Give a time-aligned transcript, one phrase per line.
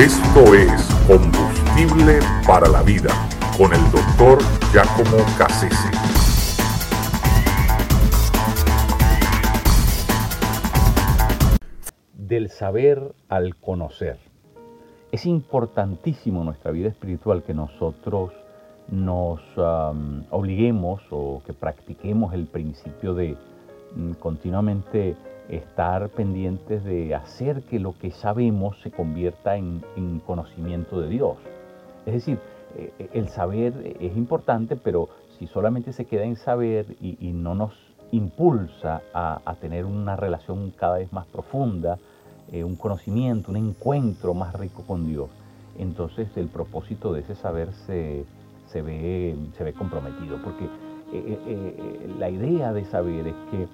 [0.00, 3.10] Esto es Combustible para la Vida
[3.58, 4.38] con el doctor
[4.72, 5.90] Giacomo Cassese.
[12.16, 14.16] Del saber al conocer.
[15.12, 18.32] Es importantísimo en nuestra vida espiritual que nosotros
[18.88, 19.40] nos
[20.30, 23.36] obliguemos o que practiquemos el principio de
[23.96, 25.14] mm, continuamente
[25.50, 29.82] estar pendientes de hacer que lo que sabemos se convierta en,
[30.26, 31.36] conocimiento de Dios.
[32.06, 32.38] Es decir,
[32.76, 35.08] eh, eh, el saber es importante, pero
[35.38, 37.74] si solamente se queda en saber y, no nos
[38.12, 41.98] impulsa a, tener una relación cada vez más profunda,
[42.52, 45.30] eh, un conocimiento, un encuentro más rico con Dios,
[45.78, 48.24] entonces el propósito de ese saber se,
[48.74, 50.68] ve, se ve comprometido, porque
[52.20, 53.66] la idea de saber es que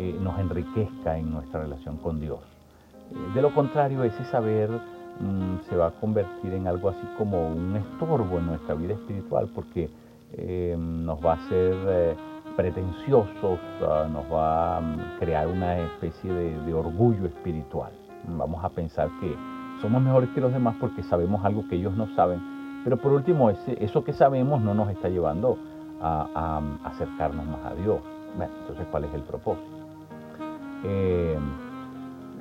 [0.00, 2.40] eh, nos enriquezca en nuestra relación con Dios.
[3.10, 7.48] Eh, de lo contrario, ese saber mm, se va a convertir en algo así como
[7.48, 9.90] un estorbo en nuestra vida espiritual porque
[10.32, 12.16] eh, nos va a hacer
[12.56, 17.92] pretenciosos, ah, nos va a mm, crear una especie de, orgullo espiritual.
[18.26, 19.36] Vamos a pensar que
[19.82, 22.40] somos mejores que los demás porque sabemos algo que ellos no saben,
[22.84, 25.58] pero por último, eso que sabemos no nos está llevando
[26.00, 28.00] a, acercarnos más a Dios.
[28.34, 29.79] entonces, ¿cuál es el propósito?
[30.84, 31.38] Eh,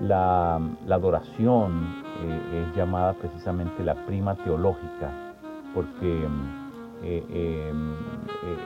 [0.01, 0.59] la,
[0.89, 1.87] adoración
[2.21, 5.11] eh, es llamada precisamente la prima teológica,
[5.73, 6.27] porque
[7.03, 7.73] eh,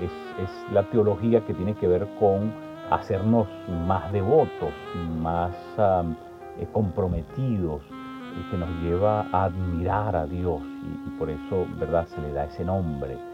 [0.02, 2.52] es, la teología que tiene que ver con
[2.92, 3.48] hacernos
[3.88, 4.74] más devotos,
[5.20, 5.56] más
[6.72, 7.82] comprometidos,
[8.40, 12.08] y que nos lleva a admirar a Dios, y, por eso ¿verdad?
[12.08, 13.33] se le da ese nombre.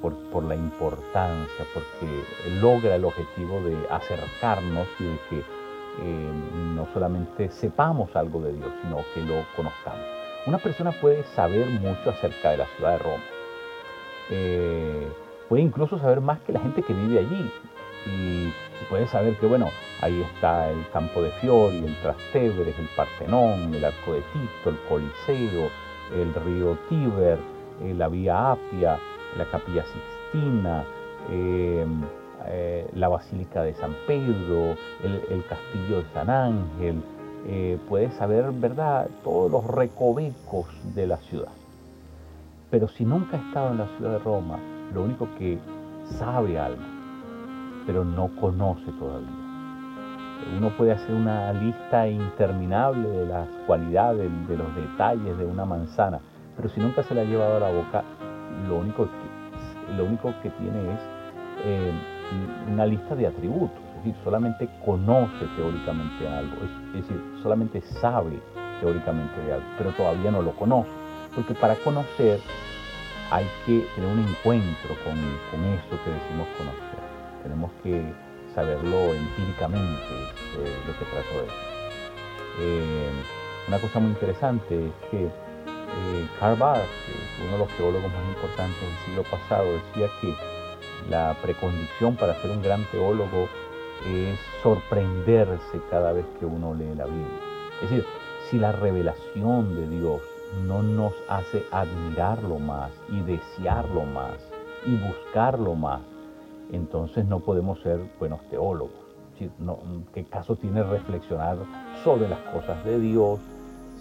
[0.00, 2.24] Por, la importancia, porque
[2.60, 6.32] logra el objetivo de acercarnos y de que eh,
[6.74, 10.04] no solamente sepamos algo de Dios, sino que lo conozcamos.
[10.46, 13.24] Una persona puede saber mucho acerca de la ciudad de Roma.
[14.30, 15.08] Eh,
[15.48, 17.50] puede incluso saber más que la gente que vive allí.
[18.06, 18.52] Y,
[18.88, 23.84] puede saber que, bueno, ahí está el campo de Fiori, el Trastevere, el Partenón, el
[23.84, 25.68] Arco de Tito, el Coliseo,
[26.14, 27.38] el río Tíber,
[27.82, 28.98] eh, la Vía Apia,
[29.36, 30.84] la Capilla Sixtina,
[31.30, 37.02] eh, la Basílica de San Pedro, el, Castillo de San Ángel,
[37.46, 41.52] eh, puede saber, ¿verdad?, todos los recovecos de la ciudad.
[42.70, 44.58] Pero si nunca ha estado en la ciudad de Roma,
[44.94, 45.58] lo único que
[46.18, 46.82] sabe algo,
[47.86, 49.28] pero no conoce todavía.
[50.56, 56.20] Uno puede hacer una lista interminable de las cualidades, de los detalles de una manzana,
[56.56, 58.04] pero si nunca se la ha llevado a la boca,
[58.68, 59.08] lo único
[59.96, 61.00] lo único que tiene es
[61.64, 61.92] eh,
[62.70, 68.38] una lista de atributos, es decir, solamente conoce teóricamente algo, es, decir, solamente sabe
[68.80, 70.90] teóricamente de algo, pero todavía no lo conoce,
[71.34, 72.40] porque para conocer
[73.30, 76.98] hay que tener un encuentro con, eso que decimos conocer,
[77.42, 78.02] tenemos que
[78.54, 80.14] saberlo empíricamente,
[80.58, 81.68] eh, lo que trato de decir.
[82.60, 83.10] Eh,
[83.68, 86.88] una cosa muy interesante es que eh, Barth,
[87.42, 90.34] uno de los teólogos más importantes del siglo pasado, decía que
[91.08, 93.48] la precondición para ser un gran teólogo
[94.06, 97.26] es sorprenderse cada vez que uno lee la Biblia.
[97.82, 98.04] Es decir,
[98.50, 100.22] si la revelación de Dios
[100.66, 104.34] no nos hace admirarlo más y desearlo más
[104.86, 106.00] y buscarlo más,
[106.72, 109.08] entonces no podemos ser buenos teólogos.
[110.12, 111.58] ¿Qué caso tiene reflexionar
[112.02, 113.38] sobre las cosas de Dios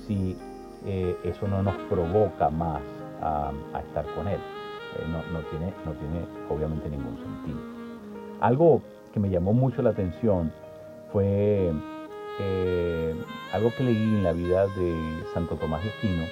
[0.07, 0.35] si
[0.85, 2.81] eh, eso no nos provoca más
[3.21, 4.39] a estar con Él?
[4.95, 5.19] Eh, no,
[5.49, 7.59] tiene, no tiene obviamente ningún sentido.
[8.39, 8.81] Algo
[9.13, 10.51] que me llamó mucho la atención
[11.11, 11.73] fue
[12.39, 13.15] eh,
[13.51, 16.23] algo que leí en la vida de Santo Tomás de Aquino.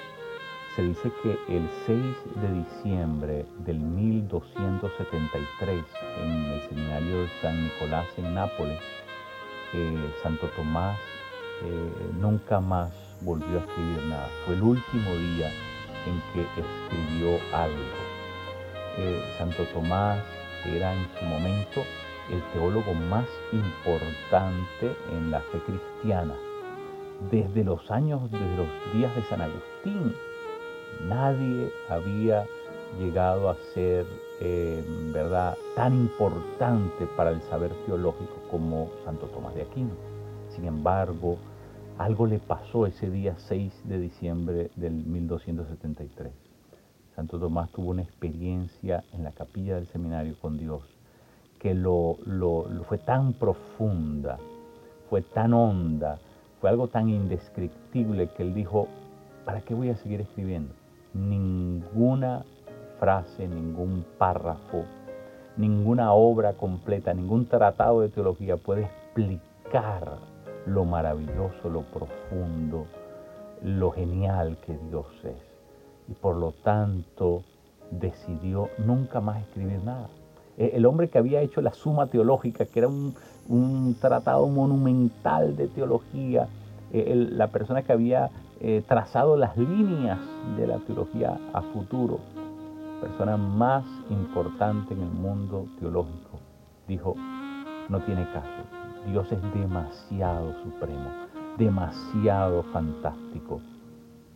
[0.76, 2.00] Se dice que el 6
[2.42, 5.86] de diciembre del 1273
[6.22, 8.82] en el seminario de San Nicolás en Nápoles,
[9.74, 10.98] eh, Santo Tomás
[12.20, 14.28] nunca más volvió a escribir nada.
[14.46, 15.50] Fue el último día
[16.06, 18.16] en que escribió algo.
[19.38, 20.24] Santo Tomás
[20.66, 21.84] era en su momento
[22.32, 26.34] el teólogo más importante en la fe cristiana.
[27.32, 30.16] Desde los años, desde los días de San Agustín,
[31.08, 32.46] nadie había
[33.00, 34.06] llegado a ser,
[34.40, 39.92] eh, ¿verdad?, tan importante para el saber teológico como Santo Tomás de Aquino.
[40.56, 41.38] Sin embargo,
[41.98, 46.32] algo le pasó ese día 6 de diciembre del 1273
[47.16, 50.84] Santo Tomás tuvo una experiencia en la capilla del seminario con Dios
[51.60, 52.18] que lo,
[52.88, 54.38] fue tan profunda,
[55.10, 56.20] fue tan honda,
[56.62, 58.88] fue algo tan indescriptible que él dijo,
[59.46, 60.76] ¿para qué voy a seguir escribiendo?
[61.16, 62.46] Ninguna
[63.00, 64.84] frase, ningún párrafo,
[65.58, 70.35] ninguna obra completa, ningún tratado de teología puede explicar
[70.66, 72.86] lo maravilloso, lo profundo,
[73.64, 75.38] lo genial que Dios es.
[76.08, 77.44] Y por lo tanto
[77.92, 80.08] decidió nunca más escribir nada.
[80.58, 83.16] E, el hombre que había hecho la suma teológica, que era un,
[84.00, 86.48] tratado monumental de teología,
[86.92, 88.30] e, la persona que había
[88.60, 90.20] eh, trazado las líneas
[90.58, 92.20] de la teología a futuro,
[93.02, 96.40] persona más importante en el mundo teológico,
[96.88, 97.16] dijo,
[97.90, 98.75] no tiene caso,
[99.06, 101.10] Dios es demasiado supremo,
[101.58, 103.62] demasiado fantástico,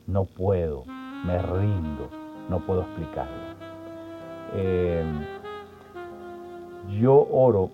[0.07, 0.85] no puedo,
[1.25, 2.09] me rindo,
[2.49, 3.55] no puedo explicarlo.
[4.53, 5.03] Eh,
[6.99, 7.69] yo oro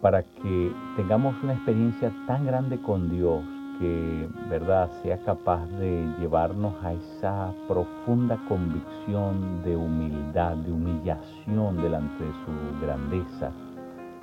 [0.00, 3.42] para que tengamos una experiencia tan grande con Dios
[3.78, 12.24] que, verdad, sea capaz de llevarnos a esa profunda convicción de humildad, de humillación delante
[12.24, 13.50] de su grandeza,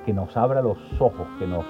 [0.05, 1.65] que nos abra los ojos, que nos,